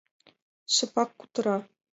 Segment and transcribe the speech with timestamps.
[0.73, 1.57] Шыпак кутыра.